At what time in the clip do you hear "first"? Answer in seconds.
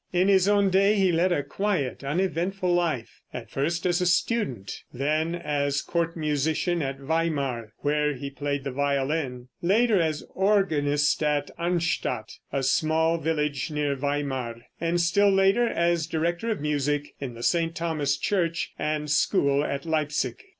3.51-3.85